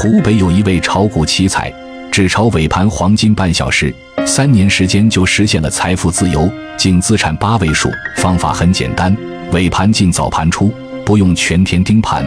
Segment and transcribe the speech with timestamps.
[0.00, 1.70] 湖北有一位炒股奇才，
[2.10, 7.90] 只炒尾盘黄金半小时，三年时间就实现了财富自由，净资产八位数。
[8.16, 9.14] 方法很简单，
[9.52, 10.72] 尾盘进，早盘出，
[11.04, 12.24] 不用全天盯盘，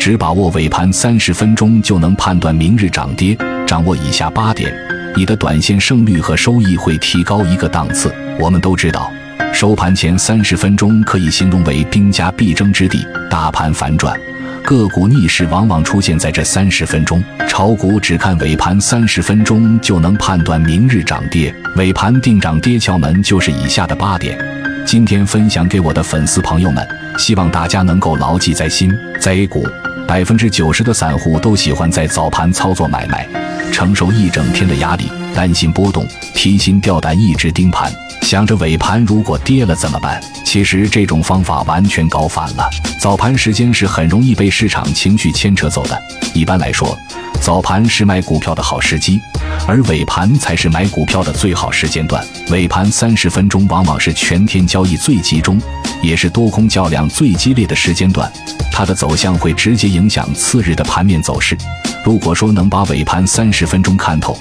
[0.00, 3.38] 只把握尾盘三十分钟就能判断明日涨跌。
[3.68, 4.74] 掌握以下八点，
[5.14, 8.12] 你的短线胜率和收益会提高一个档次。
[8.40, 9.08] 我们都知道，
[9.52, 14.18] 收盘前三十分钟可以形容为兵家必争之地，大盘反转。
[14.64, 24.38] 个股逆势往往出现在这三十分钟，炒股只看尾盘三十分钟就能判断明日涨跌，尾盘定涨跌窍门就是以下的八点。
[24.86, 26.86] 今天分享给我的粉丝朋友们，
[27.18, 28.92] 希望大家能够牢记在心。
[29.20, 29.66] 在 A 股，
[30.06, 33.28] 百分之九十的散户都喜欢在早盘操作买卖，
[33.72, 37.92] 承受一整天的压力，担心波动，提心吊胆，一直盯盘。
[38.22, 40.22] 想着尾盘如果跌了怎么办？
[40.44, 42.68] 其实这种方法完全搞反了。
[43.00, 46.00] 早盘时间是很容易被市场情绪牵扯走的。
[46.32, 46.96] 一般来说，
[47.40, 49.20] 早盘是买股票的好时机，
[49.66, 52.24] 而尾盘才是买股票的最好时间段。
[52.50, 55.60] 尾盘三十分钟往往是全天交易最集中，
[56.02, 58.30] 也是多空较量最激烈的时间段，
[58.70, 61.56] 它的走向会直接影响次日的盘面走势。
[62.04, 64.38] 如果说能把尾盘三十分钟看透，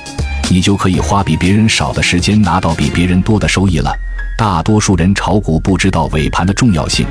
[0.51, 3.97] 你就可以花比别人少的时间拿到比别人多的收益了。
[4.37, 7.07] 大多数人炒股不知道尾盘的重要性，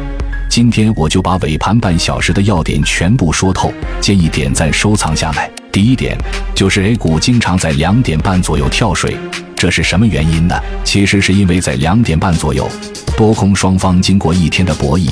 [0.50, 5.50] 今天我就把尾盘半小时的要点全部说透，建议点赞收藏下来。
[5.72, 6.18] 第一点
[6.54, 9.16] 就是 A 股经常在两点半左右跳水，
[9.56, 10.54] 这是什么原因呢？
[10.84, 12.68] 其实是因为在两点半左右，
[13.16, 15.10] 多空双方经过一天的博弈。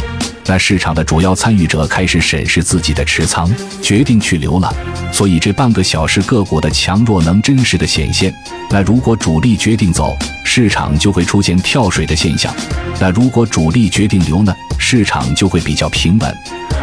[0.49, 4.75] 那市场的主要参与者开始审视自己的持仓，决定去留了，
[5.13, 8.33] 所以这半个小时个股的强弱能真实的显现。
[8.71, 12.51] 那如果主力决定走，市场就会出现跳水的现象；
[12.99, 16.33] 那如果主力决定留呢，市场就会比较平稳；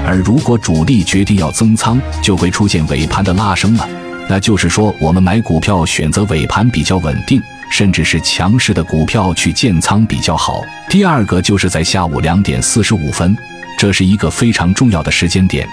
[0.06, 3.90] 而如果主力决定要增仓，就会出现尾盘的拉升了。
[4.30, 10.62] 那就是说，我们买股票选择尾盘比较稳定，甚至是强势的股票去建仓比较好。
[10.88, 13.36] 第二个就是在下午两点四十五分。
[13.78, 15.68] 这是一个非常重要的时间点，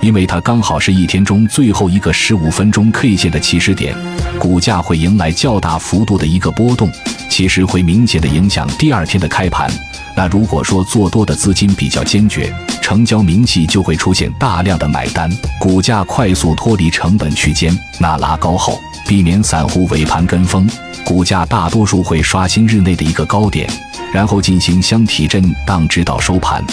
[0.00, 3.94] 因为它刚好是一天中最后一个十五分钟 K 线的起始点，
[4.38, 6.90] 股价会迎来较大幅度的一个波动，
[7.28, 9.70] 其实会明显的影响第二天的开盘。
[10.16, 12.52] 那如果说做多的资金比较坚决，
[12.82, 15.30] 成交明细就会出现大量的买单，
[15.60, 20.68] 股价快速脱离成本区间，那拉高后，避免散户尾盘跟风，
[21.04, 23.70] 股价大多数会刷新日内的一个高点，
[24.12, 26.64] 然后进行箱体震荡直到收盘。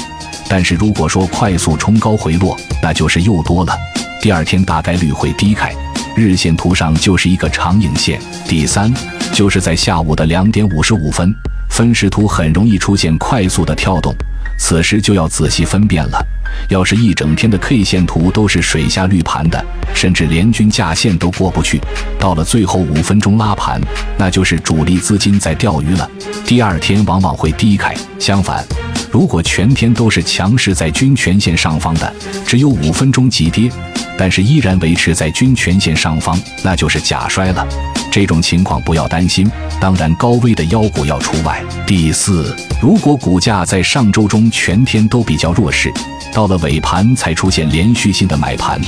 [0.48, 3.78] 但是如果说快速冲高回落，那就是又多了，
[4.22, 5.72] 第二天大概率会低开，
[6.16, 8.20] 日线图上就是一个长影线。
[8.48, 8.92] 第三，
[9.34, 11.34] 就是在下午的两点五十五分，
[11.70, 14.16] 分时图很容易出现快速的跳动，
[14.58, 16.26] 此时就要仔细分辨了。
[16.70, 21.82] 要是一整天的 K 线图都是水下绿盘的，甚至连均价线都过不去，
[22.18, 23.82] 到了最后五分钟拉盘，
[24.18, 26.10] 那就是主力资金在钓鱼了，
[26.46, 27.94] 第二天往往会低开。
[28.18, 28.64] 相反。
[29.12, 32.14] 如果全天都是强势在均权线上方的，
[32.46, 33.72] 只有五分钟急跌，
[34.18, 37.68] 但是依然维持在均权线上方，那就是假摔了。
[38.12, 39.50] 这种情况不要担心，
[39.80, 41.62] 当然高危的妖股要除外。
[41.86, 45.92] 第四，如果股价在上周中全天都比较弱势，
[46.34, 48.80] 到了尾盘才出现连续性的买盘，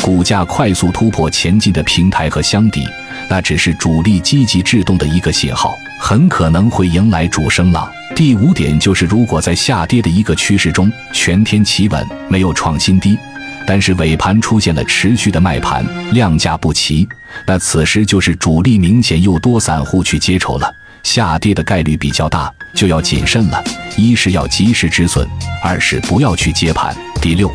[0.00, 2.82] 股价快速突破前进的平台和箱底，
[3.28, 7.86] 那只是主力积极制动的一个信号，很可能会迎来主升浪。
[8.16, 13.18] 第五点就是，如果在下跌的一个趋势中全天企稳，没有创新低，
[13.66, 17.08] 但是尾盘出现了持续的卖盘，量价不齐，
[17.46, 23.62] 那此时就是主力明显又多散户去接筹了，下跌的概率比较大，就要谨慎了。
[23.96, 25.26] 一是要及时止损，
[25.62, 26.96] 二是不要去接盘。
[27.20, 27.50] 第六，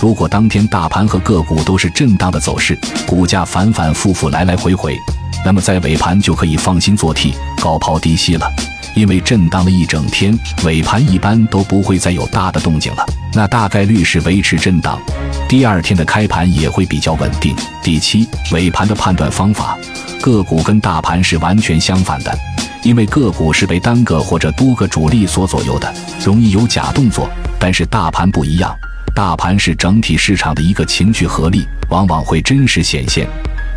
[0.00, 2.76] 如果当天大盘和个股都是震荡的走势，
[3.06, 4.96] 股价反反复复来来回回，
[5.44, 8.50] 那么在尾盘就可以放心做 T，高抛低吸了。
[8.94, 15.00] 因为震荡了一整天，尾盘一般都不会再有大的动静了，那大概率是维持震荡，
[15.48, 17.54] 第二天的开盘也会比较稳定。
[17.82, 19.78] 第七，尾盘的判断方法，
[20.20, 22.36] 个股跟大盘是完全相反的，
[22.82, 25.92] 因为个股是被单个或者多个主力所左右的，
[26.24, 28.76] 容易有假动作，但是大盘不一样，
[29.14, 33.26] 大盘是整体市场的一个情绪合力，往往会真实显现。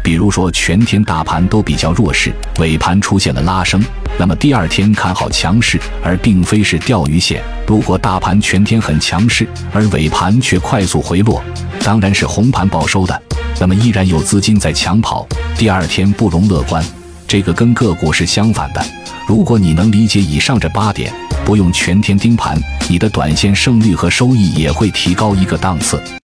[0.05, 3.83] 比如说，全天大盘都比较弱势，尾盘出现了拉升，
[4.19, 7.41] 那么第二天看好强势，而并非是钓鱼线。
[7.65, 11.43] 如果大盘全天很强势，而尾盘却快速回落，
[11.83, 13.19] 当然是红盘报收的，
[13.59, 16.85] 那么依然有资金在抢跑，第二天不容乐观。
[17.27, 18.85] 这个跟个股是相反的。
[19.27, 21.11] 如果你能理解以上这八点，
[21.43, 22.55] 不用全天盯盘，
[22.87, 25.99] 你的短线胜率和收益也会提高一个档次。